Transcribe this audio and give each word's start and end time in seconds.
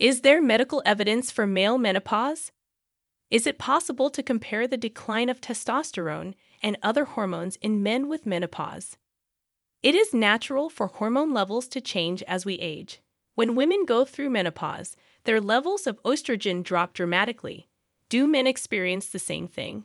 Is 0.00 0.22
there 0.22 0.40
medical 0.40 0.82
evidence 0.86 1.30
for 1.30 1.46
male 1.46 1.76
menopause? 1.76 2.52
Is 3.30 3.46
it 3.46 3.58
possible 3.58 4.08
to 4.08 4.22
compare 4.22 4.66
the 4.66 4.78
decline 4.78 5.28
of 5.28 5.42
testosterone 5.42 6.32
and 6.62 6.78
other 6.82 7.04
hormones 7.04 7.56
in 7.56 7.82
men 7.82 8.08
with 8.08 8.24
menopause? 8.24 8.96
It 9.82 9.94
is 9.94 10.14
natural 10.14 10.70
for 10.70 10.86
hormone 10.86 11.34
levels 11.34 11.68
to 11.68 11.82
change 11.82 12.22
as 12.22 12.46
we 12.46 12.54
age. 12.54 13.02
When 13.34 13.54
women 13.54 13.84
go 13.84 14.06
through 14.06 14.30
menopause, 14.30 14.96
their 15.24 15.38
levels 15.38 15.86
of 15.86 16.02
estrogen 16.02 16.62
drop 16.62 16.94
dramatically. 16.94 17.68
Do 18.08 18.26
men 18.26 18.46
experience 18.46 19.06
the 19.06 19.18
same 19.18 19.48
thing? 19.48 19.84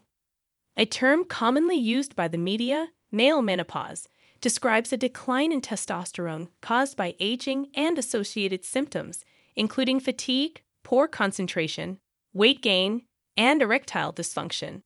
A 0.78 0.86
term 0.86 1.26
commonly 1.26 1.76
used 1.76 2.16
by 2.16 2.30
the 2.30 2.38
media, 2.38 2.88
male 3.12 3.42
menopause, 3.42 4.08
describes 4.40 4.94
a 4.94 4.98
decline 4.98 5.52
in 5.52 5.60
testosterone 5.60 6.48
caused 6.62 6.96
by 6.96 7.16
aging 7.20 7.68
and 7.76 8.00
associated 8.00 8.64
symptoms, 8.64 9.26
including 9.56 10.00
fatigue, 10.00 10.62
poor 10.84 11.08
concentration, 11.08 12.00
weight 12.34 12.62
gain, 12.62 13.04
and 13.38 13.62
erectile 13.62 14.14
dysfunction. 14.14 14.82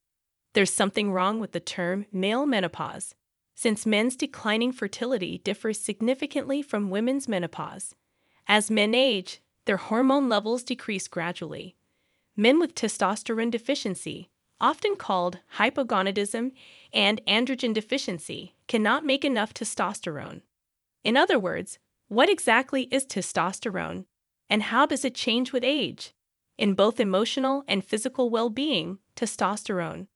There's 0.53 0.73
something 0.73 1.11
wrong 1.11 1.39
with 1.39 1.51
the 1.51 1.59
term 1.59 2.05
male 2.11 2.45
menopause, 2.45 3.15
since 3.55 3.85
men's 3.85 4.15
declining 4.15 4.71
fertility 4.71 5.39
differs 5.39 5.79
significantly 5.79 6.61
from 6.61 6.89
women's 6.89 7.27
menopause. 7.27 7.93
As 8.47 8.71
men 8.71 8.95
age, 8.95 9.41
their 9.65 9.77
hormone 9.77 10.29
levels 10.29 10.63
decrease 10.63 11.07
gradually. 11.07 11.75
Men 12.35 12.59
with 12.59 12.73
testosterone 12.73 13.51
deficiency, 13.51 14.29
often 14.61 14.95
called 14.95 15.39
hypogonadism 15.57 16.51
and 16.93 17.21
androgen 17.27 17.73
deficiency, 17.73 18.55
cannot 18.67 19.05
make 19.05 19.23
enough 19.23 19.53
testosterone. 19.53 20.41
In 21.03 21.15
other 21.15 21.37
words, 21.37 21.79
what 22.07 22.29
exactly 22.29 22.83
is 22.91 23.05
testosterone, 23.05 24.05
and 24.49 24.63
how 24.63 24.85
does 24.85 25.05
it 25.05 25.15
change 25.15 25.53
with 25.53 25.63
age? 25.63 26.13
In 26.57 26.73
both 26.73 26.99
emotional 26.99 27.63
and 27.67 27.85
physical 27.85 28.29
well 28.29 28.49
being, 28.49 28.99
testosterone, 29.15 30.07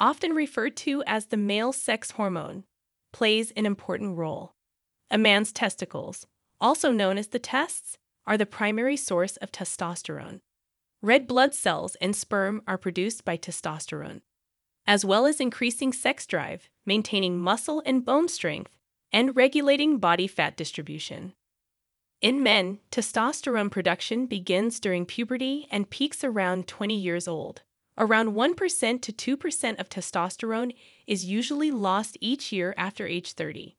often 0.00 0.32
referred 0.32 0.76
to 0.78 1.02
as 1.06 1.26
the 1.26 1.36
male 1.36 1.72
sex 1.72 2.12
hormone, 2.12 2.64
plays 3.12 3.52
an 3.52 3.66
important 3.66 4.16
role. 4.16 4.54
A 5.10 5.18
man's 5.18 5.52
testicles, 5.52 6.26
also 6.60 6.90
known 6.90 7.18
as 7.18 7.28
the 7.28 7.38
testes, 7.38 7.98
are 8.26 8.38
the 8.38 8.46
primary 8.46 8.96
source 8.96 9.36
of 9.38 9.52
testosterone. 9.52 10.40
Red 11.02 11.26
blood 11.26 11.54
cells 11.54 11.96
and 12.00 12.14
sperm 12.14 12.62
are 12.66 12.78
produced 12.78 13.24
by 13.24 13.36
testosterone, 13.36 14.22
as 14.86 15.04
well 15.04 15.26
as 15.26 15.40
increasing 15.40 15.92
sex 15.92 16.26
drive, 16.26 16.70
maintaining 16.86 17.38
muscle 17.38 17.82
and 17.84 18.04
bone 18.04 18.28
strength, 18.28 18.76
and 19.12 19.36
regulating 19.36 19.98
body 19.98 20.26
fat 20.26 20.56
distribution. 20.56 21.34
In 22.22 22.40
men, 22.40 22.78
testosterone 22.92 23.68
production 23.68 24.26
begins 24.26 24.78
during 24.78 25.06
puberty 25.06 25.66
and 25.72 25.90
peaks 25.90 26.22
around 26.22 26.68
20 26.68 26.94
years 26.94 27.26
old. 27.26 27.62
Around 27.98 28.36
1% 28.36 29.02
to 29.02 29.36
2% 29.36 29.80
of 29.80 29.88
testosterone 29.88 30.72
is 31.08 31.24
usually 31.24 31.72
lost 31.72 32.16
each 32.20 32.52
year 32.52 32.74
after 32.78 33.08
age 33.08 33.32
30. 33.32 33.76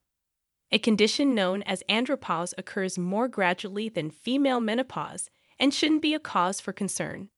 A 0.73 0.77
condition 0.77 1.33
known 1.33 1.61
as 1.63 1.83
andropause 1.87 2.53
occurs 2.57 2.97
more 2.97 3.29
gradually 3.29 3.87
than 3.87 4.11
female 4.11 4.59
menopause 4.59 5.29
and 5.57 5.73
shouldn't 5.73 6.01
be 6.01 6.13
a 6.13 6.19
cause 6.19 6.59
for 6.59 6.73
concern. 6.73 7.29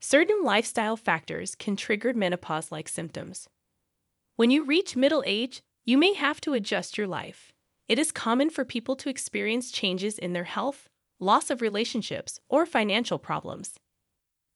Certain 0.00 0.42
lifestyle 0.42 0.96
factors 0.96 1.54
can 1.54 1.76
trigger 1.76 2.12
menopause 2.14 2.72
like 2.72 2.88
symptoms. 2.88 3.48
When 4.34 4.50
you 4.50 4.64
reach 4.64 4.96
middle 4.96 5.22
age, 5.24 5.62
you 5.84 5.96
may 5.96 6.14
have 6.14 6.40
to 6.40 6.54
adjust 6.54 6.98
your 6.98 7.06
life. 7.06 7.52
It 7.88 7.98
is 7.98 8.12
common 8.12 8.50
for 8.50 8.64
people 8.64 8.96
to 8.96 9.10
experience 9.10 9.70
changes 9.70 10.18
in 10.18 10.32
their 10.32 10.44
health, 10.44 10.88
loss 11.18 11.50
of 11.50 11.60
relationships, 11.60 12.38
or 12.48 12.64
financial 12.64 13.18
problems. 13.18 13.74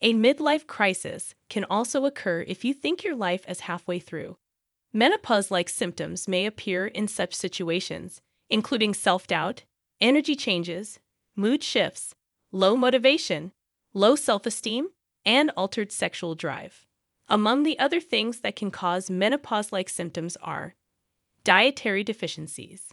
A 0.03 0.13
midlife 0.15 0.67
crisis 0.67 1.35
can 1.49 1.65
also 1.65 2.05
occur 2.05 2.45
if 2.47 2.65
you 2.65 2.75
think 2.75 3.03
your 3.03 3.17
life 3.17 3.45
is 3.49 3.61
halfway 3.61 3.99
through. 3.99 4.37
Menopause 4.93 5.51
like 5.51 5.69
symptoms 5.69 6.29
may 6.29 6.47
appear 6.47 6.87
in 6.87 7.09
such 7.09 7.35
situations, 7.35 8.21
including 8.49 8.95
self 8.95 9.27
doubt, 9.27 9.65
energy 10.01 10.35
changes, 10.37 10.99
mood 11.35 11.63
shifts, 11.63 12.15
low 12.53 12.77
motivation, 12.77 13.53
low 13.93 14.17
self 14.17 14.47
esteem, 14.47 14.89
and 15.25 15.51
altered 15.57 15.91
sexual 15.91 16.35
drive. 16.35 16.87
Among 17.29 17.65
the 17.65 17.79
other 17.79 18.01
things 18.01 18.41
that 18.41 18.57
can 18.57 18.71
cause 18.71 19.11
menopause 19.11 19.73
like 19.73 19.89
symptoms 19.89 20.37
are 20.43 20.75
dietary 21.43 22.05
deficiencies, 22.05 22.93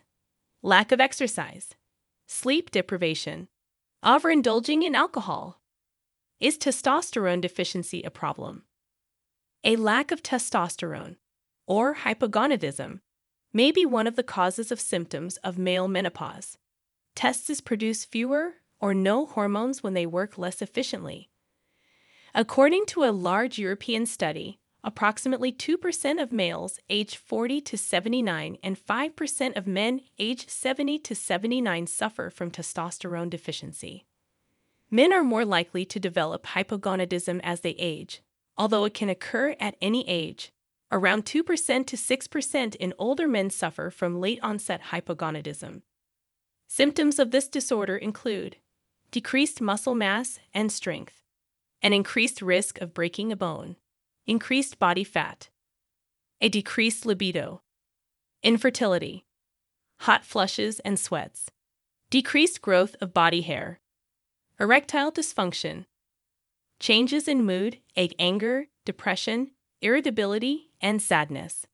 lack 0.66 0.94
of 0.94 1.02
exercise, 1.02 1.76
sleep 2.26 2.72
deprivation, 2.72 3.50
overindulging 4.04 4.82
in 4.82 4.96
alcohol. 4.96 5.62
Is 6.40 6.58
testosterone 6.58 7.42
deficiency 7.42 8.02
a 8.04 8.10
problem? 8.10 8.64
A 9.66 9.76
lack 9.76 10.12
of 10.12 10.24
testosterone, 10.24 11.18
or 11.68 11.96
hypogonadism, 11.96 13.02
may 13.52 13.72
be 13.72 13.86
one 13.86 14.08
of 14.08 14.16
the 14.16 14.24
causes 14.24 14.72
of 14.72 14.80
symptoms 14.80 15.36
of 15.38 15.58
male 15.58 15.90
menopause. 15.90 16.58
Testes 17.14 17.60
produce 17.60 18.06
fewer 18.06 18.54
or 18.80 18.94
no 18.94 19.26
hormones 19.26 19.84
when 19.84 19.94
they 19.94 20.06
work 20.06 20.38
less 20.38 20.62
efficiently. 20.62 21.30
According 22.34 22.86
to 22.88 23.04
a 23.04 23.12
large 23.12 23.60
European 23.60 24.06
study, 24.06 24.60
Approximately 24.86 25.54
2% 25.54 26.22
of 26.22 26.34
males 26.34 26.78
aged 26.90 27.16
40 27.16 27.62
to 27.62 27.78
79 27.78 28.58
and 28.62 28.78
5% 28.78 29.58
of 29.58 29.66
men 29.66 30.02
aged 30.20 30.50
70 30.50 31.00
to 31.00 31.16
79 31.16 31.88
suffer 31.88 32.30
from 32.30 32.52
testosterone 32.52 33.30
deficiency. 33.30 34.06
Men 34.92 35.14
are 35.14 35.24
more 35.24 35.46
likely 35.46 35.86
to 35.86 36.00
develop 36.00 36.48
hypogonadism 36.48 37.40
as 37.44 37.62
they 37.62 37.76
age, 37.80 38.22
although 38.58 38.84
it 38.84 38.94
can 38.94 39.10
occur 39.10 39.56
at 39.60 39.78
any 39.82 40.08
age. 40.08 40.52
Around 40.92 41.26
2% 41.26 41.88
to 41.88 41.96
6% 41.96 42.76
in 42.76 42.94
older 43.00 43.28
men 43.28 43.50
suffer 43.50 43.90
from 43.90 44.20
late 44.20 44.40
onset 44.44 44.82
hypogonadism. 44.92 45.82
Symptoms 46.68 47.20
of 47.20 47.32
this 47.32 47.48
disorder 47.48 47.96
include 47.96 48.58
decreased 49.12 49.62
muscle 49.62 49.96
mass 49.96 50.40
and 50.54 50.72
strength, 50.72 51.22
an 51.82 51.94
increased 51.94 52.42
risk 52.42 52.82
of 52.82 52.94
breaking 52.94 53.32
a 53.32 53.36
bone, 53.36 53.76
increased 54.26 54.80
body 54.80 55.04
fat, 55.04 55.50
a 56.40 56.50
decreased 56.50 57.06
libido, 57.06 57.62
infertility, 58.42 59.26
hot 60.02 60.24
flushes 60.24 60.80
and 60.82 61.00
sweats, 61.00 61.50
decreased 62.10 62.62
growth 62.62 62.96
of 63.02 63.14
body 63.14 63.42
hair, 63.42 63.80
erectile 64.60 65.12
dysfunction, 65.12 65.86
changes 66.80 67.28
in 67.28 67.46
mood, 67.46 67.80
anger, 68.20 68.68
depression, 68.86 69.52
irritability, 69.82 70.72
and 70.82 71.02
sadness, 71.02 71.66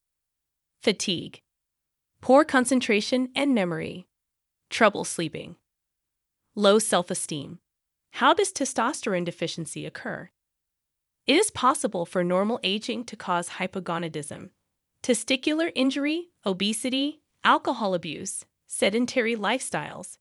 fatigue, 0.81 1.41
poor 2.21 2.43
concentration 2.43 3.29
and 3.35 3.53
memory, 3.53 4.07
trouble 4.69 5.03
sleeping, 5.03 5.55
low 6.55 6.79
self 6.79 7.11
esteem. 7.11 7.59
How 8.13 8.33
does 8.33 8.51
testosterone 8.51 9.25
deficiency 9.25 9.85
occur? 9.85 10.29
It 11.29 11.35
is 11.35 11.51
possible 11.51 12.07
for 12.07 12.23
normal 12.23 12.59
aging 12.63 13.03
to 13.03 13.15
cause 13.15 13.49
hypogonadism. 13.49 14.49
Testicular 15.03 15.71
injury, 15.75 16.29
obesity, 16.43 17.21
alcohol 17.43 17.93
abuse, 17.93 18.45
sedentary 18.65 19.35
lifestyles, 19.35 20.17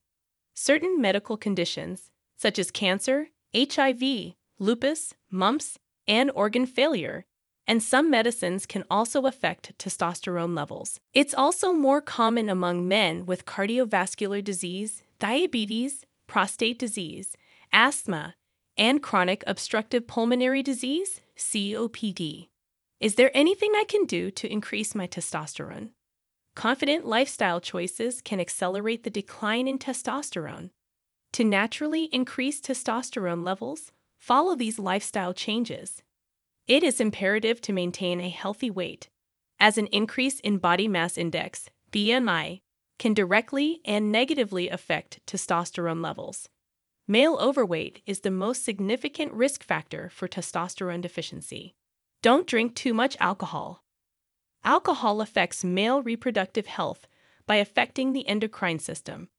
certain 0.53 1.01
medical 1.01 1.35
conditions, 1.35 2.11
such 2.37 2.59
as 2.59 2.69
cancer, 2.69 3.29
HIV, 3.57 4.35
lupus, 4.59 5.15
mumps, 5.31 5.79
and 6.07 6.29
organ 6.35 6.67
failure, 6.67 7.25
and 7.65 7.81
some 7.81 8.11
medicines 8.11 8.67
can 8.67 8.83
also 8.87 9.25
affect 9.25 9.75
testosterone 9.79 10.55
levels. 10.55 10.99
It's 11.15 11.33
also 11.33 11.73
more 11.73 12.01
common 12.01 12.49
among 12.49 12.87
men 12.87 13.25
with 13.25 13.47
cardiovascular 13.47 14.43
disease, 14.43 15.01
diabetes, 15.17 16.05
prostate 16.27 16.77
disease, 16.77 17.35
asthma, 17.73 18.35
and 18.79 19.03
chronic 19.03 19.43
obstructive 19.45 20.07
pulmonary 20.07 20.63
disease, 20.63 21.19
COPD. 21.37 22.47
Is 23.01 23.15
there 23.15 23.29
anything 23.33 23.73
I 23.75 23.83
can 23.83 24.05
do 24.05 24.31
to 24.31 24.51
increase 24.51 24.95
my 24.95 25.05
testosterone? 25.05 25.89
Confident 26.55 27.05
lifestyle 27.05 27.59
choices 27.59 28.21
can 28.21 28.39
accelerate 28.39 29.03
the 29.03 29.09
decline 29.09 29.67
in 29.67 29.77
testosterone. 29.77 30.69
To 31.33 31.43
naturally 31.43 32.05
increase 32.05 32.61
testosterone 32.61 33.45
levels, 33.45 33.91
follow 34.17 34.55
these 34.55 34.79
lifestyle 34.79 35.33
changes. 35.33 36.01
It 36.65 36.81
is 36.81 37.01
imperative 37.01 37.61
to 37.61 37.73
maintain 37.73 38.21
a 38.21 38.29
healthy 38.29 38.71
weight, 38.71 39.09
as 39.59 39.77
an 39.77 39.87
increase 39.87 40.39
in 40.39 40.57
body 40.57 40.87
mass 40.87 41.17
index, 41.17 41.69
BMI, 41.91 42.61
can 42.97 43.13
directly 43.13 43.81
and 43.83 44.11
negatively 44.11 44.69
affect 44.69 45.19
testosterone 45.27 46.01
levels. 46.01 46.47
Male 47.11 47.37
overweight 47.41 48.03
is 48.05 48.19
the 48.19 48.29
most 48.29 48.63
significant 48.63 49.33
risk 49.33 49.63
factor 49.63 50.11
for 50.11 50.27
testosterone 50.27 51.01
deficiency. 51.01 51.73
Don't 52.21 52.45
drink 52.45 52.75
too 52.75 52.93
much 52.93 53.17
alcohol. 53.19 53.83
Alcohol 54.63 55.19
affects 55.19 55.63
male 55.63 56.03
reproductive 56.03 56.67
health 56.67 57.07
by 57.47 57.55
affecting 57.55 58.13
the 58.13 58.27
endocrine 58.27 58.77
system. 58.77 59.29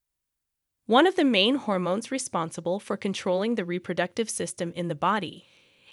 One 0.87 1.07
of 1.07 1.15
the 1.15 1.25
main 1.25 1.55
hormones 1.55 2.11
responsible 2.11 2.81
for 2.81 2.97
controlling 2.97 3.55
the 3.55 3.65
reproductive 3.65 4.29
system 4.29 4.73
in 4.75 4.89
the 4.89 4.97
body 4.97 5.45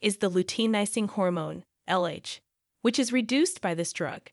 is 0.01 0.17
the 0.17 0.31
luteinizing 0.31 1.07
hormone, 1.07 1.63
LH, 1.87 2.39
which 2.81 2.97
is 2.97 3.13
reduced 3.13 3.61
by 3.61 3.75
this 3.75 3.93
drug. 3.93 4.31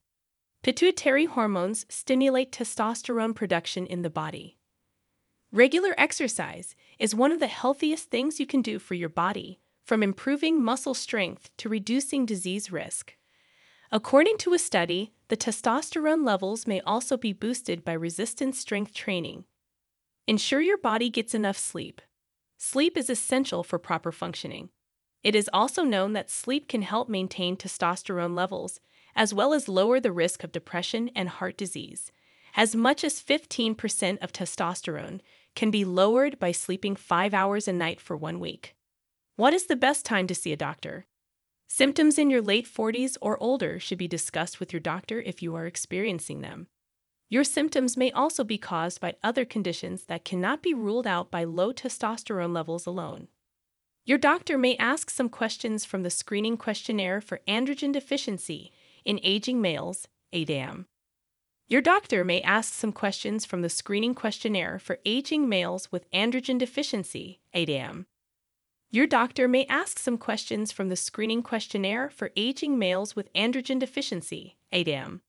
Pituitary 0.62 1.26
hormones 1.26 1.84
stimulate 1.90 2.52
testosterone 2.52 3.34
production 3.34 3.84
in 3.84 4.00
the 4.00 4.08
body. 4.08 4.56
Regular 5.54 5.94
exercise 5.96 6.74
is 6.98 7.14
one 7.14 7.30
of 7.30 7.38
the 7.38 7.46
healthiest 7.46 8.10
things 8.10 8.40
you 8.40 8.44
can 8.44 8.60
do 8.60 8.80
for 8.80 8.94
your 8.94 9.08
body, 9.08 9.60
from 9.84 10.02
improving 10.02 10.60
muscle 10.60 10.94
strength 10.94 11.48
to 11.58 11.68
reducing 11.68 12.26
disease 12.26 12.72
risk. 12.72 13.14
According 13.92 14.38
to 14.38 14.54
a 14.54 14.58
study, 14.58 15.12
the 15.28 15.36
testosterone 15.36 16.26
levels 16.26 16.66
may 16.66 16.80
also 16.80 17.16
be 17.16 17.32
boosted 17.32 17.84
by 17.84 17.92
resistance 17.92 18.58
strength 18.58 18.94
training. 18.94 19.44
Ensure 20.26 20.60
your 20.60 20.76
body 20.76 21.08
gets 21.08 21.36
enough 21.36 21.56
sleep. 21.56 22.02
Sleep 22.58 22.96
is 22.96 23.08
essential 23.08 23.62
for 23.62 23.78
proper 23.78 24.10
functioning. 24.10 24.70
It 25.22 25.36
is 25.36 25.48
also 25.52 25.84
known 25.84 26.14
that 26.14 26.30
sleep 26.30 26.66
can 26.66 26.82
help 26.82 27.08
maintain 27.08 27.56
testosterone 27.56 28.34
levels, 28.34 28.80
as 29.14 29.32
well 29.32 29.54
as 29.54 29.68
lower 29.68 30.00
the 30.00 30.10
risk 30.10 30.42
of 30.42 30.50
depression 30.50 31.10
and 31.14 31.28
heart 31.28 31.56
disease. 31.56 32.10
As 32.56 32.76
much 32.76 33.02
as 33.02 33.20
15% 33.20 34.18
of 34.22 34.32
testosterone 34.32 35.20
can 35.54 35.70
be 35.70 35.84
lowered 35.84 36.38
by 36.38 36.52
sleeping 36.52 36.96
five 36.96 37.34
hours 37.34 37.68
a 37.68 37.72
night 37.72 38.00
for 38.00 38.16
one 38.16 38.40
week. 38.40 38.74
What 39.36 39.52
is 39.52 39.66
the 39.66 39.76
best 39.76 40.04
time 40.04 40.26
to 40.26 40.34
see 40.34 40.52
a 40.52 40.56
doctor? 40.56 41.06
Symptoms 41.66 42.18
in 42.18 42.30
your 42.30 42.42
late 42.42 42.66
40s 42.66 43.16
or 43.20 43.42
older 43.42 43.80
should 43.80 43.98
be 43.98 44.06
discussed 44.06 44.60
with 44.60 44.72
your 44.72 44.80
doctor 44.80 45.20
if 45.20 45.42
you 45.42 45.54
are 45.56 45.66
experiencing 45.66 46.40
them. 46.40 46.68
Your 47.30 47.42
symptoms 47.42 47.96
may 47.96 48.12
also 48.12 48.44
be 48.44 48.58
caused 48.58 49.00
by 49.00 49.16
other 49.22 49.44
conditions 49.44 50.04
that 50.04 50.24
cannot 50.24 50.62
be 50.62 50.74
ruled 50.74 51.06
out 51.06 51.30
by 51.30 51.44
low 51.44 51.72
testosterone 51.72 52.54
levels 52.54 52.86
alone. 52.86 53.28
Your 54.04 54.18
doctor 54.18 54.58
may 54.58 54.76
ask 54.76 55.10
some 55.10 55.30
questions 55.30 55.84
from 55.84 56.02
the 56.02 56.10
screening 56.10 56.56
questionnaire 56.56 57.20
for 57.20 57.40
androgen 57.48 57.92
deficiency 57.92 58.70
in 59.04 59.18
aging 59.22 59.60
males, 59.60 60.06
ADAM. 60.32 60.86
Your 61.66 61.80
doctor 61.80 62.24
may 62.24 62.42
ask 62.42 62.74
some 62.74 62.92
questions 62.92 63.46
from 63.46 63.62
the 63.62 63.70
screening 63.70 64.14
questionnaire 64.14 64.78
for 64.78 64.98
aging 65.06 65.48
males 65.48 65.90
with 65.90 66.10
androgen 66.10 66.58
deficiency, 66.58 67.40
ADAM. 67.54 68.04
Your 68.90 69.06
doctor 69.06 69.48
may 69.48 69.64
ask 69.64 69.98
some 69.98 70.18
questions 70.18 70.70
from 70.70 70.90
the 70.90 70.96
screening 70.96 71.42
questionnaire 71.42 72.10
for 72.10 72.32
aging 72.36 72.78
males 72.78 73.16
with 73.16 73.32
androgen 73.32 73.78
deficiency, 73.78 74.58
ADAM. 74.72 75.22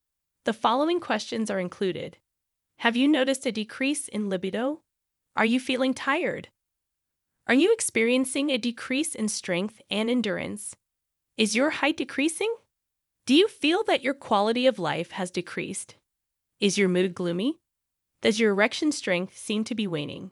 The 0.43 0.51
following 0.51 0.99
questions 0.99 1.49
are 1.49 1.59
included 1.59 2.17
Have 2.79 2.97
you 2.97 3.07
noticed 3.07 3.45
a 3.45 3.51
decrease 3.53 4.09
in 4.09 4.29
libido? 4.29 4.81
Are 5.37 5.45
you 5.45 5.59
feeling 5.59 5.93
tired? 5.93 6.49
Are 7.47 7.55
you 7.55 7.71
experiencing 7.71 8.49
a 8.49 8.57
decrease 8.57 9.15
in 9.15 9.29
strength 9.29 9.81
and 9.89 10.09
endurance? 10.09 10.75
Is 11.37 11.55
your 11.55 11.69
height 11.69 11.95
decreasing? 11.95 12.53
Do 13.25 13.33
you 13.33 13.47
feel 13.47 13.83
that 13.85 14.03
your 14.03 14.13
quality 14.13 14.67
of 14.67 14.79
life 14.79 15.11
has 15.11 15.31
decreased? 15.31 15.95
Is 16.61 16.77
your 16.77 16.87
mood 16.87 17.13
gloomy? 17.13 17.59
Does 18.21 18.39
your 18.39 18.51
erection 18.51 18.93
strength 18.93 19.37
seem 19.37 19.65
to 19.65 19.75
be 19.75 19.87
waning? 19.87 20.31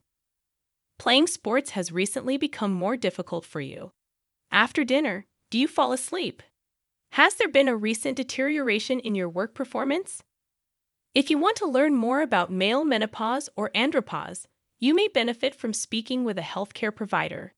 Playing 0.98 1.28
sports 1.28 1.72
has 1.72 1.92
recently 1.92 2.38
become 2.38 2.72
more 2.72 2.96
difficult 2.96 3.44
for 3.44 3.60
you. 3.60 3.92
After 4.50 4.86
dinner, 4.86 5.26
do 5.52 5.60
you 5.60 5.68
fall 5.68 5.92
asleep? 5.92 6.42
Has 7.12 7.36
there 7.36 7.50
been 7.50 7.68
a 7.68 7.76
recent 7.76 8.16
deterioration 8.16 9.02
in 9.02 9.16
your 9.16 9.28
work 9.28 9.54
performance? 9.54 10.24
If 11.14 11.30
you 11.30 11.38
want 11.38 11.58
to 11.58 11.66
learn 11.66 11.94
more 11.94 12.22
about 12.22 12.50
male 12.50 12.86
menopause 12.86 13.50
or 13.58 13.70
andropause, 13.72 14.46
you 14.80 14.96
may 14.96 15.10
benefit 15.10 15.54
from 15.54 15.74
speaking 15.74 16.24
with 16.24 16.38
a 16.38 16.42
healthcare 16.42 16.96
provider. 16.96 17.54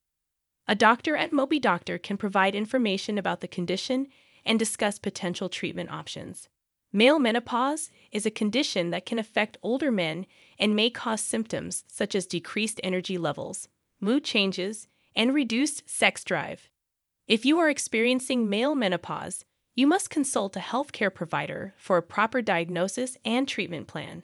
A 0.67 0.73
doctor 0.73 1.15
at 1.15 1.31
Mobi 1.31 1.61
Doctor 1.61 1.99
can 1.99 2.17
provide 2.17 2.55
information 2.55 3.19
about 3.19 3.41
the 3.41 3.47
condition 3.47 4.07
and 4.43 4.57
discuss 4.57 4.97
potential 4.97 5.49
treatment 5.49 5.91
options. 5.91 6.49
Male 6.95 7.19
menopause 7.19 7.91
is 8.13 8.25
a 8.25 8.31
condition 8.31 8.89
that 8.91 9.05
can 9.05 9.19
affect 9.19 9.57
older 9.61 9.91
men 9.91 10.25
and 10.57 10.77
may 10.77 10.89
cause 10.89 11.19
symptoms 11.19 11.83
such 11.87 12.15
as 12.15 12.25
decreased 12.25 12.79
energy 12.85 13.17
levels, 13.17 13.67
mood 13.99 14.23
changes, 14.23 14.87
and 15.13 15.33
reduced 15.33 15.83
sex 15.89 16.23
drive. 16.23 16.69
If 17.27 17.43
you 17.43 17.59
are 17.59 17.69
experiencing 17.69 18.49
male 18.49 18.75
menopause, 18.75 19.43
you 19.75 19.87
must 19.87 20.09
consult 20.09 20.55
a 20.55 20.61
healthcare 20.61 21.13
provider 21.13 21.73
for 21.77 21.97
a 21.97 22.01
proper 22.01 22.41
diagnosis 22.41 23.17
and 23.25 23.45
treatment 23.45 23.87
plan. 23.87 24.23